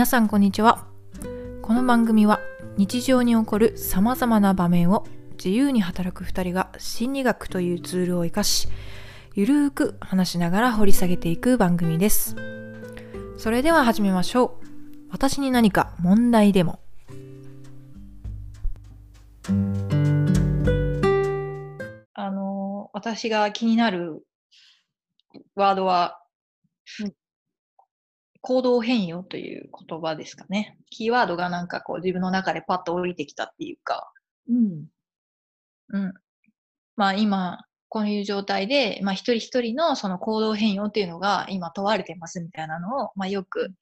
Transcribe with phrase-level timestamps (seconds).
[0.00, 0.86] 皆さんこんにちは。
[1.60, 2.40] この番組は
[2.78, 8.68] 日常に起こるさまざまな場面を自由に働く2人が心理学というツールを生かし
[9.34, 12.34] ゆるーく話しながら掘り下げていく番組です。
[13.36, 14.66] それでは始めましょう。
[15.10, 16.80] 私に何か問題でも。
[22.14, 24.24] あの私が気になる
[25.54, 26.22] ワードは、
[27.02, 27.19] うん
[28.42, 30.78] 行動変容という言葉ですかね。
[30.90, 34.10] キーワードがなんかこう自分の中でパッと降りてきたっていうか、
[34.48, 34.86] うん。
[35.92, 36.14] うん。
[36.96, 43.74] まあ今、こういう状態で、まあ一人一人のその行動変容っていうのが今問われてますみたいなのを、まあよく、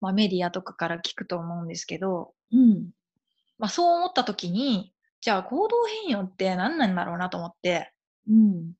[0.00, 2.90] まあメディアとかから聞くと思うんですけど、うん。
[3.58, 7.92] まあそう思った時に、じゃあ行動変容って何なんだろうなと思って、
[8.28, 8.72] うん。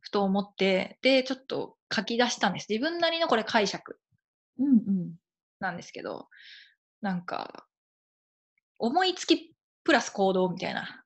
[0.00, 2.66] ふと思って、で、ちょっと書き出したんです。
[2.68, 3.98] 自分なりのこれ解釈
[4.58, 4.66] うん。
[4.66, 5.14] うん。
[5.60, 6.28] なんですけど、
[7.00, 7.66] なんか、
[8.78, 11.04] 思いつきプラス行動みたいな。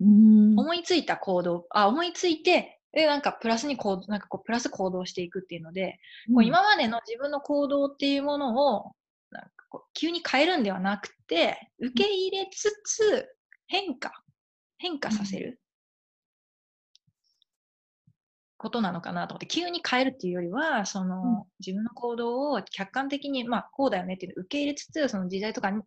[0.00, 0.58] うん。
[0.58, 6.00] 思いついた行動、あ、思いついて、で、なんかプラスに行動、なんかこう、プラス行動していくっていうので、
[6.34, 8.92] こう今までの自分の行動っていうものを、
[9.30, 13.28] なんかこう急に変えるんではなくて、受け入れつつ、
[13.68, 14.12] 変化、
[14.78, 15.60] 変化させる
[18.60, 21.44] ことなのかなと思って、急に変えるっていうよりは、その、うん。
[21.60, 25.80] 自分の行動を客観的に、まあ、こうだよねっていうのを受け入れつつ、その時代とかに、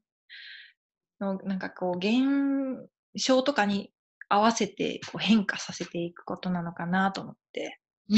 [1.20, 3.94] のなんかこう、現象とかに
[4.28, 8.18] 合わせてこう変化させていくことなのかなと思って、うん。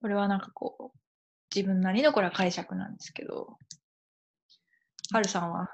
[0.00, 0.98] これはなんかこう、
[1.52, 3.58] 自分なりのこれは解釈なんですけど、
[5.12, 5.68] はるさんは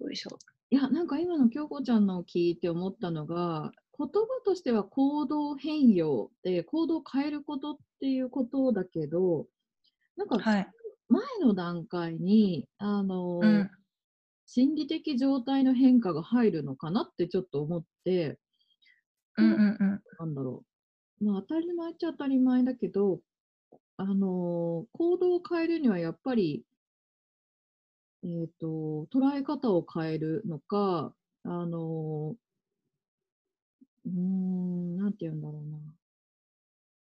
[0.00, 0.36] どうでしょ
[0.70, 4.12] いや、なんか今の京子ちゃんのを聞いて思ったのが、言葉
[4.44, 9.46] としては行動変容で行動を変えることっていうことだけど、
[10.16, 10.38] なんか。
[11.08, 13.70] 前の段階に、あの、うん。
[14.46, 18.38] 心理的状態の変化が入るのかなってちょっと思って、
[19.36, 20.02] うんうんうん。
[20.18, 20.64] なんだろ
[21.20, 21.24] う。
[21.24, 23.20] まあ当たり前っちゃ当たり前だけど、
[23.96, 26.64] あのー行動を変えるにはやっぱり、
[28.24, 31.12] えっ、と、捉え方を変えるのか、
[31.44, 32.45] あのー
[34.06, 35.78] うーん、なんて言うんだろうな。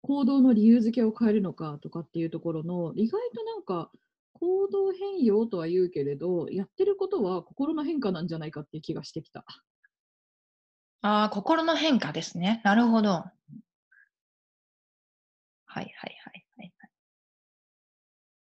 [0.02, 3.91] 行動の理由付けを変えるのかとかっていうところの、意外となんか、
[4.32, 9.44] 行動変容とは言うけれど、やってることは心の変化なんじゃないかっていう気がしてきた。
[11.02, 12.60] ああ、心の変化ですね。
[12.64, 13.08] なるほど。
[13.10, 13.32] は
[15.76, 15.91] いはい
[16.25, 16.72] はいはい。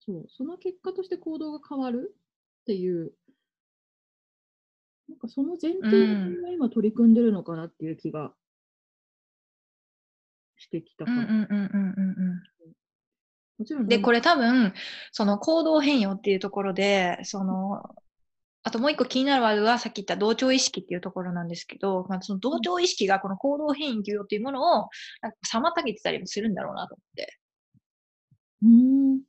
[0.00, 2.16] そう、その結果として行動が変わる
[2.62, 3.12] っていう、
[5.08, 8.32] なんかその前提で今取り組んでるのかなっていう気が
[10.56, 12.42] してきたかんうんうんうんうんうん。
[12.58, 12.74] で、
[13.58, 14.74] もちろんなんこれ多分、
[15.12, 17.82] その行動変容っていうところで、その、
[18.64, 24.88] あともう一個気になるワードはさっき言った同調意識っていうところなんですけど、まあ、その同調意識がこの行動変容っていうものを
[25.22, 27.38] なんか妨げてたりもするんだろうなと思って。
[28.62, 29.20] うーん。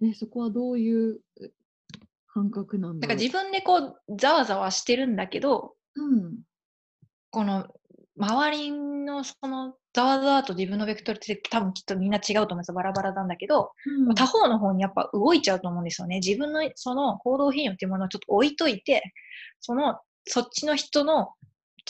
[0.00, 1.50] ね、そこはどういうえ
[2.38, 3.06] 感覚なんだ。
[3.06, 6.38] だから自分でこう、ざわざわしてるんだけど、うん。
[7.30, 7.66] この
[8.18, 12.72] 周りのそのざわざわと自分のベクトルって多分きっとみんな違うと思います。
[12.72, 16.16] バラバラなんだけど、うん他方の方にやっぱ動いちゃうと思うんですよね。
[16.16, 19.02] 自分のその行動変容っていうものをちょっと置いといて、
[19.60, 21.30] そのそっちの人の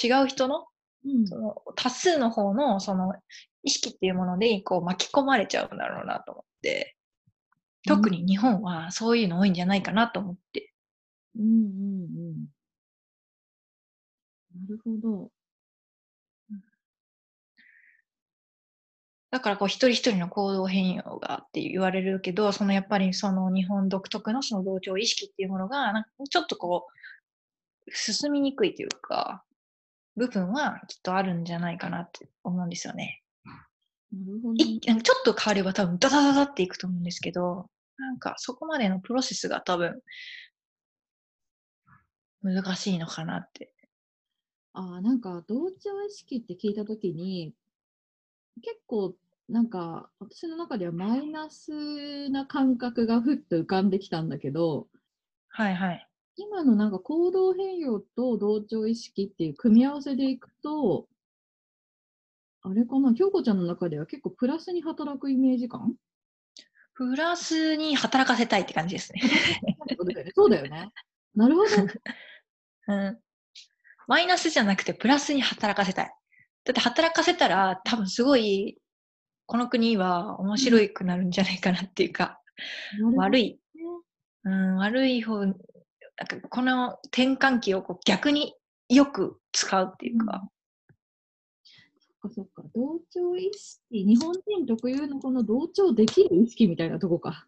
[0.03, 0.67] 違う人の
[1.05, 3.15] うんその多数の方のその
[3.63, 6.97] 意識っていうものでこう巻き込まれちゃうんだろうなと思って、
[7.89, 10.73] 特に日本はそういうの多いんじゃないかなと思って。
[11.37, 12.47] うんうんうん。
[14.55, 15.31] なるほど。
[19.31, 26.87] だからこう一人一人の行動変容がって言われるけど、そのやっぱりその日本独特のその同調意識っていうものが、なんかちょっとこ
[27.87, 29.45] う、進みにくいというか、
[30.17, 33.23] 部分はきっとあるんじゃないかなって思うんですよね。
[34.13, 34.55] なるほど。
[34.55, 37.69] いちょっと変われば多分ダダダダっていくと思うんですけど、
[37.99, 40.01] なんかそこまでのプロセスが多分
[42.43, 43.73] 難しいのかなって。
[44.73, 47.53] ああ、なんか同調意識って聞いたときに、
[48.63, 49.15] 結構
[49.49, 54.87] なんか私の中ではマイナスな感覚がふっと浮かんできたんだけど、
[55.49, 56.09] はいはい。
[56.37, 61.09] 今のなんか行動変容と同調意識っていう組み合わせでいくと、
[62.63, 65.95] あれかな、京子ちゃんの中では結構プラスに働くイメージ感
[66.99, 69.21] プラスに働かせたいって感じですね。
[70.35, 70.91] そうだよね。
[71.37, 71.69] なるほど。
[72.89, 73.21] うん。
[74.09, 76.13] マイナスじゃなくてプラスに働かせたい。
[76.65, 78.79] だって働かせたら多分すごい
[79.47, 82.41] この国は面白くなるんじゃないかなっていうか、
[83.15, 83.59] 悪い、ね。
[84.45, 85.57] うん、悪い方、なんか
[86.51, 88.57] この転換期をこう逆に
[88.89, 90.49] よく使うっていうか、
[92.29, 92.63] かそっか。
[92.75, 97.47] 同調意識、日本人特有のこの同調できる意識みたいなとこか。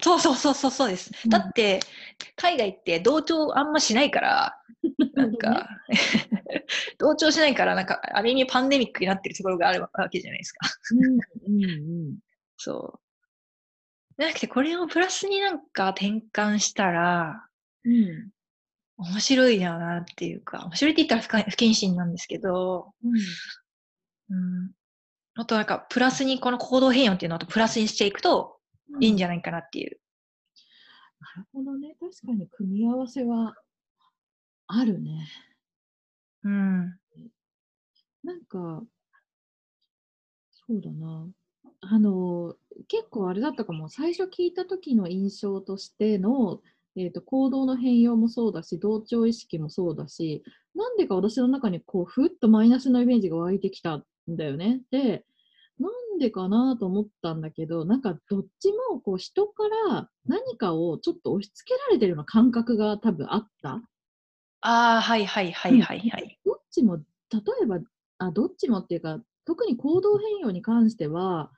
[0.00, 1.10] そうそうそうそうそうです。
[1.24, 1.80] うんだって、
[2.36, 4.58] 海外って同調あんましないから、
[5.14, 5.68] なんか、
[6.98, 10.68] 同調しないから、なんか、ある意味パンデミックになってるところがあるわけじゃないですか。
[10.90, 11.04] うん
[11.54, 11.68] うんう
[12.12, 12.18] ん。
[12.56, 13.00] そう。
[14.18, 17.46] じゃなくて、これをプラスになんか転換したら、
[17.84, 18.30] うん
[18.98, 23.22] 面白いよなっていうか、面白いって言ったら不可不謹慎なんですけど、うんうん。
[25.34, 28.58] あとなんか、プラスにこの行動変容っていうのをプラスにしていくと
[29.00, 29.98] いいんじゃないかなっていう。
[31.20, 31.96] なるほどね。
[31.98, 33.54] 確かに組み合わせは
[34.66, 35.28] あるね。
[36.44, 36.98] うん。
[38.24, 38.82] なんか、
[40.50, 41.28] そうだな。
[41.80, 42.56] あの、
[42.88, 43.88] 結構あれだったかも。
[43.88, 46.60] 最初聞いた時の印象としての、
[46.96, 50.44] えーと、行動の変容もそうだし、同調意識もそうだし、
[50.74, 54.82] なんでか私の中にこう、ふっとマイナスのイメージが湧いてきたんだよね。
[54.90, 55.24] で、
[55.78, 63.82] なんでかなと思ったんだけど、なんかどっちもこう人から何かをちょっと押し付けられてるような感覚が多分あった。
[64.60, 66.38] ああ、はいはいはいはいはい。
[66.44, 67.04] どっちも、例
[67.62, 67.80] えば、
[68.18, 71.50] あ、どっちもっていうか、特に行動変容に関しては、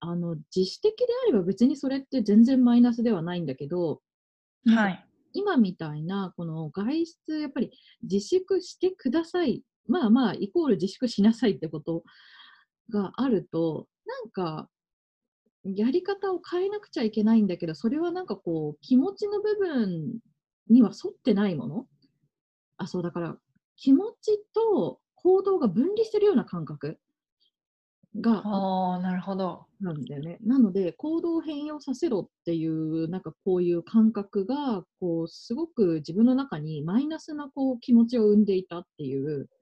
[0.00, 4.02] あの、自主的であれば別にそれって全然マイナスではないんだけど、
[4.66, 5.04] はい。
[5.34, 7.70] 今みたいな、この外出、やっぱり
[8.02, 9.62] 自粛してください。
[9.88, 12.04] まあまあ、イコール自粛しなさいってこと
[12.90, 14.68] があると、なんか、
[15.64, 20.18] やり方を変えなくちゃいけないんだけど、それはなんかこう、気持ちの部分
[20.70, 21.86] には沿ってないもの？
[22.78, 23.36] あ、そう、だから、
[23.76, 26.98] 気持ちと行動が分離してるような感覚？
[28.14, 29.66] がああ、なるほど。
[29.80, 30.38] なんだよね。
[30.42, 39.57] なので、行動を変容させろっていう、なんかこういう感覚が、こう、すごく自分の中にマイナスなこう気持ちを生んでいたっていう、そ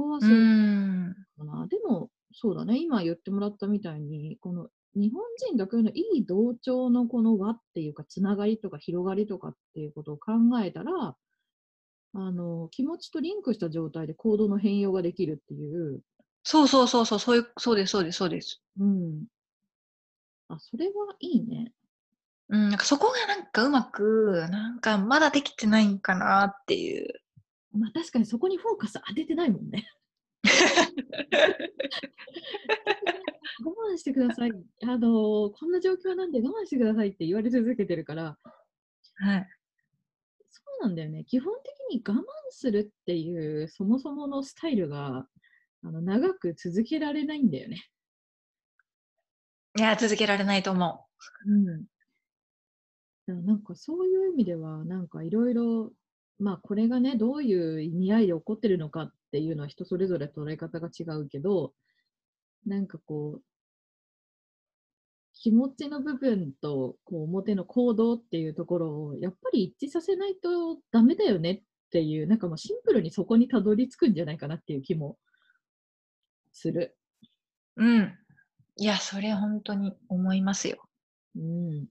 [0.00, 1.14] こはうそうん。
[1.38, 1.66] かな。
[1.66, 10.32] でも、そうだね、今言ってもらったみたいに、この日本人特有のいい同調のこの輪っていうか、つながりとか広がりとかっていうことを考
[10.64, 11.16] えたら、
[12.12, 16.00] あの気持ちとリンクした状態で行動の変容ができるっていう、
[16.42, 18.62] そうそうそうそう、そういう、そうです、そうです、そうです。
[18.78, 19.24] うん。
[20.48, 21.72] あ、それはいいね。
[22.48, 27.20] うん、なんかそこがなんかうまく、なんかまだできてないんかなっていう。
[27.72, 29.86] まあ確かにそこにフォーカス当ててないもんね。
[33.62, 34.52] 我慢してください。
[34.84, 38.38] あの、こんな状況なんで我慢してくださいって言われ続けてるから、
[39.16, 39.48] はい。
[40.50, 41.24] そうなんだよね。
[41.24, 45.26] 基本的に我慢するっていう、そもそものスタイルが、
[45.82, 47.78] あの長く続けられないんだよね。
[49.78, 51.06] いや、続けられないと思
[51.46, 51.64] うん。
[51.66, 51.72] だ
[53.26, 55.92] からなんかそういう意味では、なんかいろいろ、
[56.40, 61.74] まあこれがね、どういう意味合いで起こってるのかっていうのは人それぞれ捉え方が違うけど、
[62.66, 63.42] なんかこう、
[65.34, 75.16] 気持ちの部分とこう表の行動っていうところをやっぱり一致させないとダメだよねっていう、なんかもうシンプルにそこにたどり着くんじゃないかなっていう気も
[76.52, 76.96] する。
[77.76, 77.84] う。
[77.84, 78.18] うん。
[78.76, 80.78] いや、それ本当に思いますよ。
[81.36, 81.88] うん。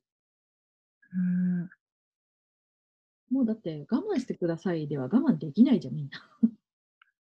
[1.14, 1.18] う
[1.66, 1.70] ん。
[3.32, 6.28] もうだって我慢してくださいでは我慢できないじゃん、みんな。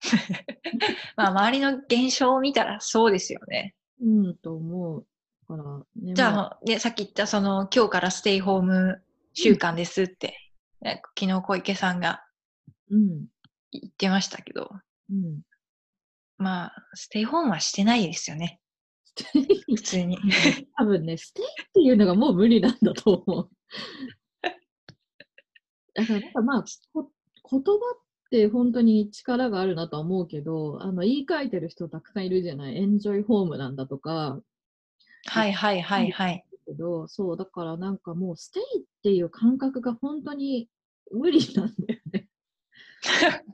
[1.18, 3.76] まあ、周りの現象を見たらそうですよね。
[4.02, 5.06] うん、と思う。
[5.50, 9.02] だから、ね、じゃあ、まあさっき言ったその、今日からステイホーム
[9.34, 10.36] 週間ですって、
[10.82, 12.24] ね昨日小池さんが
[12.92, 13.28] うん、
[13.72, 14.70] 言ってましたけど、
[15.12, 15.42] うん。
[16.38, 18.60] まあ、ステイホームはしてないですよね。
[19.68, 20.18] 普通に。
[20.78, 23.50] 多分ね、ステイっていうのがもう無理なんだと思う。
[26.02, 27.12] だから、なんかまあ、こ
[27.52, 32.78] 言葉って本当に力があるなとは思うけど、あの言い換えてる人たくさんいるじゃない？
[32.78, 34.40] エンジョイホームなんだとか、
[35.26, 36.46] はいはいはいはい。
[36.66, 40.70] けど、そう、だからなんかもうステイっていう感覚が本当に
[41.12, 42.28] 無理なんだよね。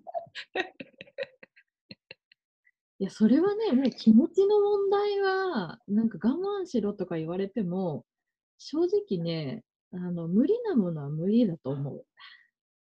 [2.98, 8.06] いや、それはね、もう気持ちの問題は、なんか我慢しろとか言われても、
[8.58, 12.04] 正直ね、あの、無理なものは無理だと思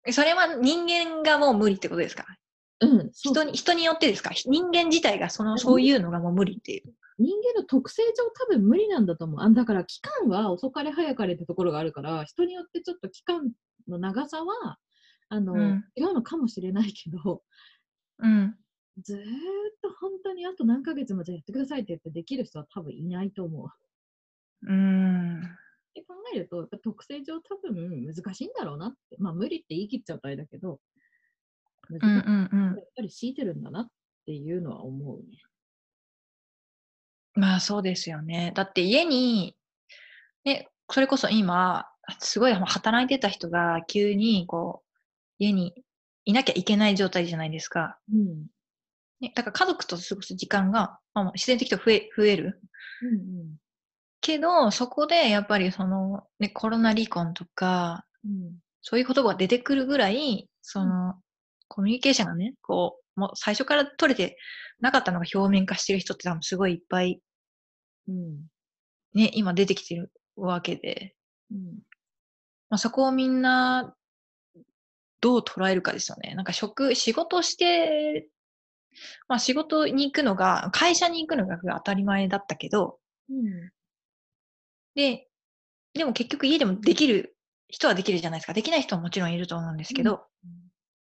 [0.06, 0.12] う。
[0.12, 2.24] それは人間がもう無理ってことですか？
[2.80, 4.30] うん、人に、人によってですか？
[4.46, 6.92] 人間自体がその、そういうのがもう無理っていう。
[7.18, 9.40] 人間の特性上多分無理なんだと思う。
[9.40, 13.50] あだから期間は遅かれ早かれってところがあるから、人によってちょっと期間
[13.86, 14.78] の長さは、
[15.28, 17.42] あの、うん違うのかもしれないけど、
[18.18, 18.56] うん。
[19.00, 19.22] ずーっ
[19.82, 23.64] と本当にあと何ヶ月もじゃあやってくださいって言ってできる人は多分いないと思
[24.62, 25.40] うーん。
[25.92, 29.16] って考えると、やっぱ特性上多分難しいんだろうなって。
[29.18, 30.80] まあ無理って言い切っちゃうとあれだけど、
[31.90, 33.88] うんうんやっぱり強いてるんだなっ
[34.24, 35.38] ていうのは思うね。
[37.34, 38.52] まあそうですよね。
[38.54, 39.56] だって家に、
[40.44, 41.86] ね、それこそ今、
[42.18, 44.98] すごい働いてた人が急にこう、
[45.38, 45.74] 家に
[46.24, 47.98] いなきゃいけない状態じゃないですか。
[48.12, 48.46] うん。
[49.20, 52.60] ね、だから家族と過ごす時間が、まあ、自然的と増え増える。
[53.02, 53.56] うんうん。
[54.22, 58.58] けど、そこでやっぱりその、ね、コロナ離婚とか、うん。
[58.82, 61.14] そういう言葉が出てくるぐらい、その、
[61.68, 64.36] コミュニケーションがね、こう、もう最初から取れて
[64.80, 67.20] なかったのが表面化してる人って多分すごいいっぱい
[68.08, 68.46] うん。
[69.14, 71.14] ね、今出てきてるわけで、
[71.50, 71.58] うん。
[72.70, 73.94] まあ、そこをみんな
[75.20, 76.34] どう捉えるかですよね。
[76.34, 78.28] なんか職、仕事して、
[79.28, 82.98] まあ仕事に行くのが、会社に行くのが当たり前だったけど、
[83.30, 83.70] うん。
[84.94, 85.28] で、
[85.94, 87.36] でも結局家でもできる
[87.68, 88.52] 人はできるじゃないですか。
[88.52, 90.26] できない人はもちろんいると思うんですけど、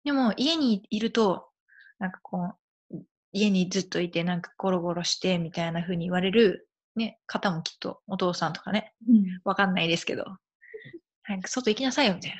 [0.04, 1.50] でも家にいると、
[2.00, 2.54] なんかこ
[2.92, 2.98] う、
[3.34, 9.26] 家にずっといてなんかゴロゴロしてみたいな風に言われる、ね、方もきっとお父さんとかね、うん。
[9.44, 10.26] わかんないですけど、
[11.28, 12.38] なんか外行きなさいよみたいな。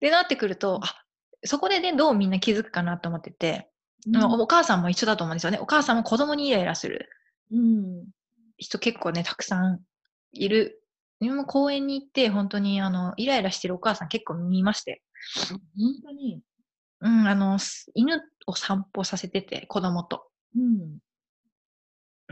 [0.00, 1.04] でなってくると、あ、
[1.44, 3.70] そこでね、どうみんな気づくかなと思ってて、
[4.10, 5.58] まあお母さんも一緒だと思うんですよね。
[5.58, 7.08] お母さんも子供にイライラする
[7.52, 8.06] うん。
[8.56, 9.80] 人結構ね、たくさん
[10.32, 10.80] いる。
[11.20, 15.02] 自分も公園に行って、本当にあの、イライラしてるお母さん結構見まして。
[15.46, 15.58] 本
[16.02, 16.42] 当に。
[17.00, 20.28] うん、あの、す犬を散歩させてて、子供と。
[20.56, 20.98] うん。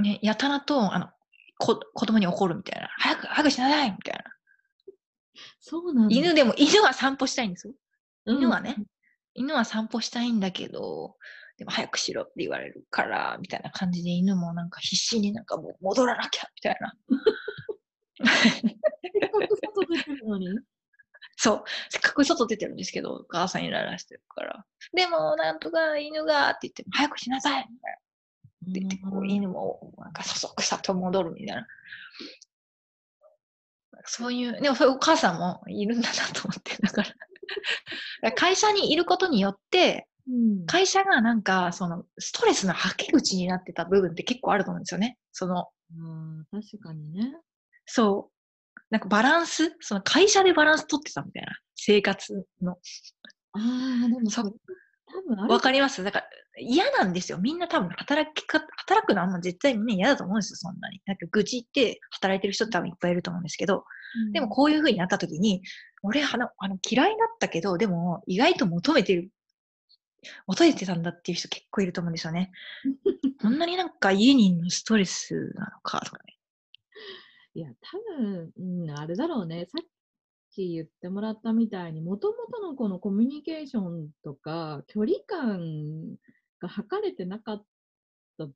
[0.02, 1.08] ね、やたらと、あの、
[1.58, 2.88] こ子供に怒るみたいな。
[2.98, 4.24] 早く、早くしなさいみたいな。
[5.60, 6.14] そうなんだ。
[6.14, 7.74] 犬でも、犬は散歩したいんですよ。
[8.26, 8.76] うん犬はね。
[9.34, 11.16] 犬は散歩したいんだけど、
[11.59, 16.94] でも早くしろって言われるから、みたいな感じで犬もなんか必死になんかもう戻らなきゃ、みたいな。
[18.25, 18.28] せ
[18.59, 20.59] っかく外出てるのに？
[21.37, 21.64] そう。
[21.88, 24.64] せっかく外出てるんですけど、お母さんイライラしてるから。
[24.94, 27.99] でも、なんとか犬がって言っても、早くしなさいみたいな。
[28.71, 31.66] って言って、こう犬もなんかそそくさと戻るみたいな。
[34.04, 36.76] そういう、でもそういうお母さんもいるんだなと思って。
[36.76, 37.02] だか
[38.23, 40.66] ら会社にいることによって、うん。
[40.66, 45.18] 会社がなんか、その、ストレスの吐き口になってた部分って結構あると思うんですよね。
[45.32, 47.34] その、あー確かにね。
[47.86, 48.32] そう。
[48.90, 51.52] なんかバランスその会社でバランス取ってたみたいな。
[51.74, 52.72] 生活の。
[52.72, 52.76] あ
[54.04, 56.26] あ、でもそそれ多分あるわかりますだから
[56.60, 57.38] 嫌なんですよ。
[57.38, 61.00] みんな多分働きか、働くのはも絶対みんな嫌だと思うんですよ、そんなに。
[61.06, 63.84] なんか愚痴って働いてる人って多分いっぱいいると思うんですけど、
[64.32, 65.62] でもこういう風になった時に、
[66.02, 69.30] 俺あのあの嫌いだったけど、でも意外と求めてる、
[70.46, 72.52] 求めてたんだっていう人結構いると思うんですよね。
[73.40, 76.38] こんなになんか家にのストレスなのかとかね。
[77.54, 79.66] いや、多分、うん、あれだろうね。
[79.66, 79.86] さっ
[80.50, 86.16] き言ってもらったみたいに、もともとのこのコミュニケーションとか、距離感
[86.60, 87.66] が測れてなかっ
[88.38, 88.48] た、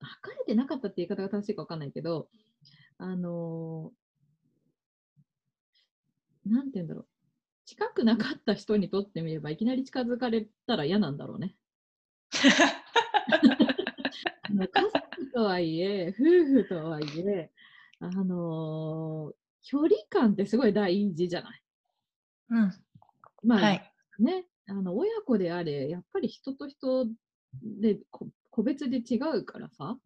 [0.00, 2.28] 測れてなかったって言い方が正しいかわかんないけど、
[2.98, 4.00] あのー
[6.46, 7.06] なんて言うんだろう。
[7.70, 11.54] 近くなかった人にとってみれば、いきなり近づかれたら嫌なんだろうね。
[14.48, 17.52] 家族とはいえ、夫婦とはいえ、
[18.00, 21.62] あのー距離感ってすごい大事じゃない？
[22.48, 22.72] うん。
[23.44, 23.92] まあ、はい。
[24.18, 27.06] ね、あの親子であれ、やっぱり人と人
[27.62, 29.96] でこ個別で違うからさ、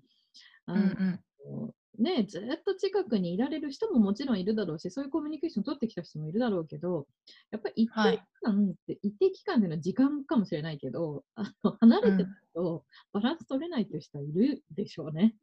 [0.67, 1.75] あうんうのん。
[1.99, 7.07] ね、ずっと近くにいられる人ももちろんいるだろうし、そういうコミュニケーション取ってきた人もいるだろうけど、
[7.51, 15.35] やっぱり一定期間って、一定期間での時間かもしれないけど、あの離れてるとバランス取れないっていう人はいるでしょうね。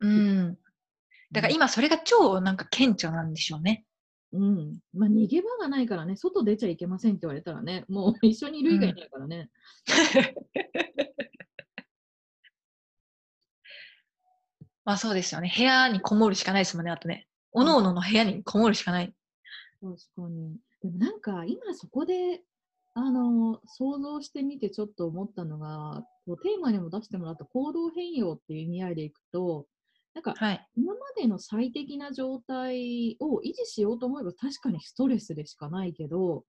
[0.00, 0.58] うん。
[1.32, 3.84] だから今それが超なんか顕著なんでしょうね。
[4.32, 4.78] うん。
[4.92, 9.48] まあ、逃げ場がないからね、外出ちゃいけませんって言われたらね、もう一緒にいる以外いないからね。
[14.84, 15.52] まあそうですよね。
[15.56, 17.26] 部屋にこもるしかないですもんね、あとね。
[17.52, 19.14] おのおのの部屋にこもるしかない。
[19.80, 20.56] 確かに。
[20.82, 22.42] でもなんか、今そこで、
[22.94, 29.66] あの、想像してみてちょっと思ったのが、こうテーマにも出してもらった行動変容っていう意味合いでいくと、
[30.14, 30.68] なんか、はい。
[30.76, 36.44] 今までの最適な状態を維持しようと思えば確かにストレスでしかないけど、も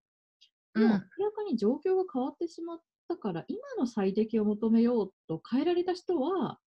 [0.76, 6.60] ううん明らかに状況が変わってしまったから、今の最適を求めようと変えられた人は、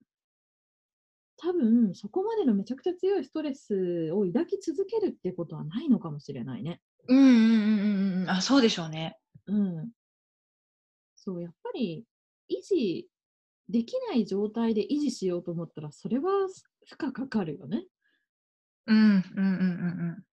[1.40, 6.80] 多分そこまでのめちゃくちゃ強いストレスを抱き続けるってことはないのかもしれないね。
[7.06, 8.30] うんうんうんうんうん。
[8.30, 9.16] あ、そうでしょうね。
[9.46, 9.90] うん。
[11.14, 12.04] そう、やっぱり
[12.50, 13.08] 維持
[13.68, 16.30] できない状態で維持しようと思ったら、それは
[16.86, 17.84] 負荷かかるよね。
[18.86, 19.46] うん、うん、うん、うんう
[20.18, 20.24] ん。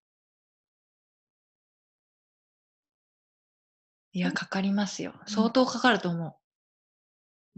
[4.13, 5.13] いや、かかりますよ。
[5.27, 6.38] 相当かかると思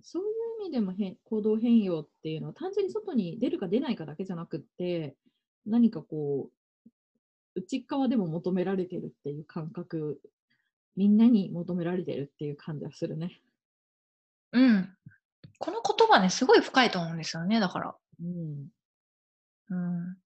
[0.03, 5.15] そういう意味でも変行動変容っていうのは単純に外に出るか出ないかだけじゃなくって
[5.65, 6.49] 何かこ
[7.55, 10.21] う内側でも求められてるっていう感覚
[10.97, 13.39] みんなに求められてるっていう感じはするね。
[14.51, 14.59] う。
[14.59, 14.89] うん。
[15.59, 17.95] この言葉ね、すごい深いと思うんですよね、だから。
[18.19, 18.67] うん、
[19.69, 20.17] うん。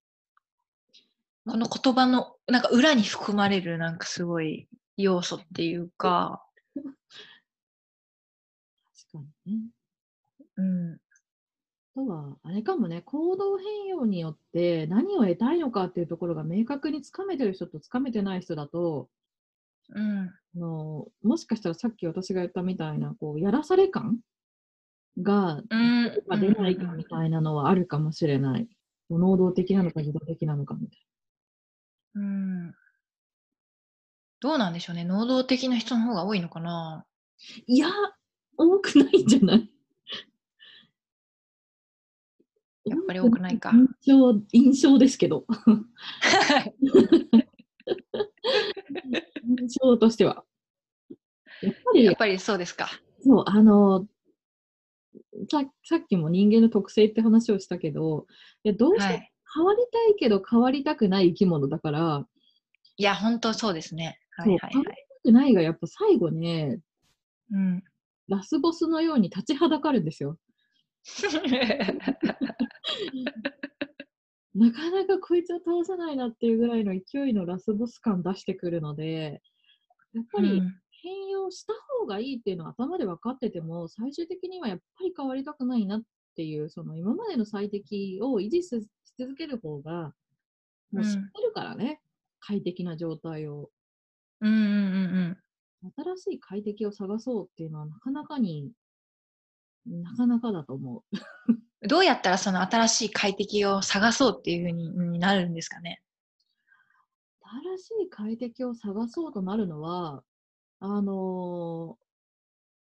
[1.46, 6.42] この言葉の、なんか裏に含まれる、なんかすごい要素っていうか、
[6.76, 6.88] 確
[9.12, 9.70] かにね。
[10.58, 10.94] うん。
[10.94, 10.98] あ
[11.96, 19.10] とは、あれかもね、行動変容によって何を得たいのかっていうところが明確につかめてる人とつかめてない人だと、
[19.94, 20.30] うん。
[20.56, 24.20] あのもしかしたらさっき私が言ったみたいな、こう、やらされ感
[25.22, 28.68] がうん出るか出ないかみたいなのはあるかもしれない。
[29.10, 31.00] 能動的なのか自動的なのかみたい
[32.16, 32.76] うん。
[34.42, 35.04] どうなんでしょうね。
[35.06, 37.06] 能動的な人の方が多いのかな。
[37.40, 37.64] な。
[37.68, 37.90] いや、
[38.58, 39.70] 多くないんじゃない？
[42.86, 45.46] やっぱり多くないか印象、印象ですけど。
[49.60, 50.44] 印象としては。
[51.62, 52.90] やっぱりやっぱりそうですか。
[53.24, 54.08] そう、あの、
[55.50, 58.26] ささっきも人間の特性って話をしたけど、
[58.64, 59.32] いやどうしてもはい。
[59.54, 62.26] 変わりたいけど変わりたくない生き物だから、
[62.98, 64.20] いや、本当そうですね。
[64.32, 64.72] はいはいはい。
[64.72, 66.80] 変わりたくないがやっぱ最後ね、
[67.52, 67.84] うん。
[68.28, 70.38] ラスボスのように立ちはだかるんですよ。
[74.54, 79.42] なかなかこいつは倒せないなっていうぐらいの勢いのラスボス感出してくるので、
[80.14, 80.82] やっぱりうん。
[81.04, 86.02] 変容した方がいいっていうのは頭で分かってても、最終的にはやっぱり変わりたくないなっ
[86.36, 88.88] ていう、その今までの最適を維持しし
[89.18, 90.14] 続ける方が、
[90.92, 92.02] もう知ってるからね、
[92.40, 93.72] 快適な状態を。
[94.42, 95.38] うんうん
[95.84, 95.92] うん。
[95.96, 98.72] 新しい快適を探そうっていうのはなかなかに、
[99.86, 101.18] なかなかだと思う。
[101.50, 101.62] うん。
[101.88, 106.02] どうやったらその新しい快適を探そうっていうふうにになるんですかね？
[107.42, 110.24] 新しい快適を探そうとなるのは、
[110.80, 112.02] あのー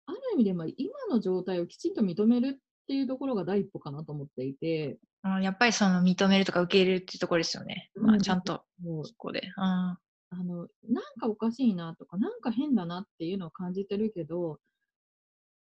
[0.10, 7.92] ある意味でまあ今の状態をきちんと認めるっていうところが第一歩かなと思っていて、うん、やっぱりその認めるとか受け入れるっていうところですよね。
[7.96, 9.42] まあ、うんちゃんともうここで。
[9.58, 9.98] うん
[10.30, 14.60] あのなんかおかしいなとか、なんか変だなっていうのを感じてるけど、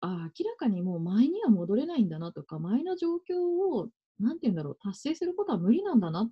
[0.06, 3.90] あ明らかにもう前には戻れないんだなとか、前の状況を、
[4.20, 6.32] なんて言うんだろう、達成することは無理なんだなっ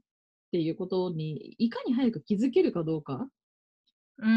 [0.51, 3.29] ていうことに、いかに早く気づけるかどうか。
[4.17, 4.31] うんう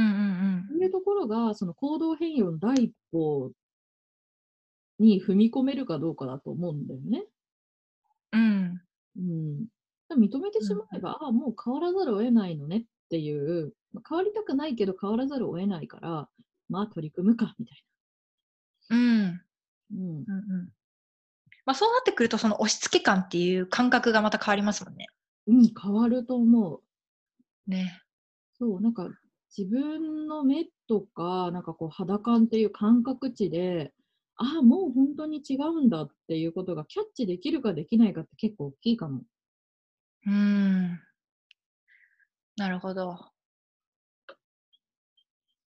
[0.62, 3.52] んそういうところが、その行動変容の第一歩
[4.98, 7.26] に踏み込めるかどうかだと思うんだよね。
[8.32, 8.80] うん。
[9.16, 9.68] うん。
[10.10, 10.22] うん。
[10.22, 16.30] 認めてしまえば、ああ、もう変わらざるを得ないのねっていう、まあ変わりたくないけど変わらざるを得ないから、
[16.68, 17.84] まあ取り組むか、みたい
[18.90, 19.32] うん。
[19.32, 19.42] な。
[19.92, 19.98] うん。
[19.98, 20.72] うんうん。
[21.64, 25.06] まあそうなってくると、その押し付け感っていう感覚がまた変わりますもんね。
[25.46, 26.82] うん、変わると思う。
[27.70, 28.00] ね。
[28.58, 29.08] そう、なんか
[29.56, 33.92] 自分の目とか、なんかこう肌感っていう感覚値で、
[34.36, 39.22] ああ、もう本当に違うんだっていうことがキャッチできるかできないかって結構大きいかも。
[40.26, 41.00] うん。
[42.56, 43.32] なるほど。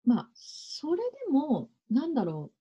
[0.05, 2.54] まあ、それでも、なんだろう、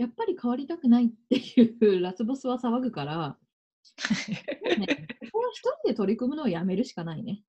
[0.00, 3.36] やっぱり変わりたくないっていうラスボスは騒ぐから、
[4.78, 7.42] ね、ここは一人で取り組むのをやめるしかないね。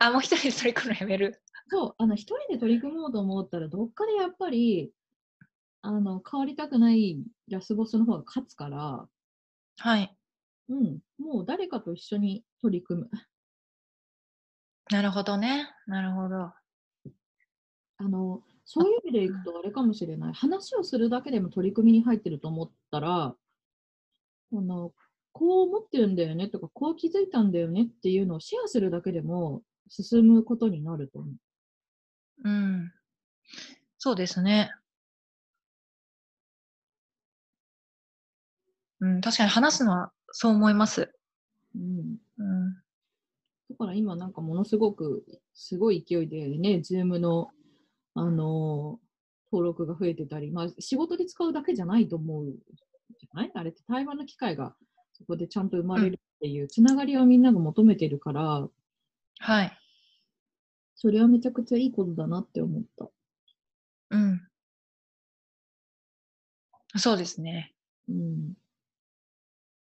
[0.00, 1.40] あ、もう一人で取り組むのやめる。
[1.68, 4.90] そう、あの一人で取り組もうと思ったら、どっかでやっぱり、
[5.82, 9.06] あの変わりたくないラスボスの方が勝つから、
[9.78, 10.16] はい。
[10.68, 13.10] うん、もう誰かと一緒に取り組む。
[14.90, 15.68] なるほどね。
[15.86, 16.52] なるほど。
[17.98, 20.32] あのそういう意味でいくとあれかもしれない。
[20.32, 23.36] 話をするだけでも取り組みに入ってると思ったら、あ
[24.52, 24.92] の
[25.32, 31.28] こう思ってるんだよねとか、こう気づいたんだよねっていうのをシェアするだけでも進むことになると思
[32.44, 32.48] う。
[32.48, 32.92] うん。
[33.98, 34.70] そうですね。
[39.00, 41.12] うん、確かに話すのはそう思います。
[41.74, 42.74] うんうん。
[43.70, 47.50] だから今なんかものすごく、すごい勢いでね、ズームの、
[48.20, 49.06] あのー
[49.52, 52.44] 登録が増えてたり、まあ仕事で使うだけじゃないと思う
[53.18, 53.50] じゃない？
[53.52, 54.76] あれって対話の機会が
[55.12, 58.68] そこでちゃんと生まれるっていうつながりをみんなが求めてるから、
[59.40, 59.76] はい。
[60.94, 63.08] それはめちゃくちゃいいことだなって思った。
[64.10, 64.40] うん。
[66.96, 67.72] そうですね。
[68.08, 68.52] うん。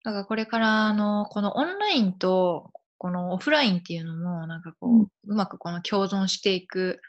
[0.03, 6.99] だからこれから、あの、このオンラインと、このオフラインっていうのもなんかこう、うまくこの共存していく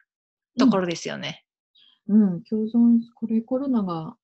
[0.58, 1.44] ところですよね。
[2.08, 4.16] うん、共存、これコロナが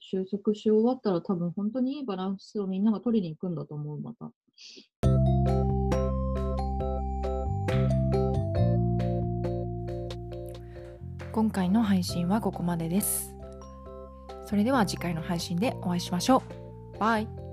[0.00, 4.32] 収束し終わったら多分本当にいいバランスをみんなが取りに行くんだと思う、また。
[11.32, 13.36] 今回の配信はここまでです。
[14.46, 16.42] それでは次回の配信でお会いしましょ
[16.94, 16.98] う。
[16.98, 17.45] バイ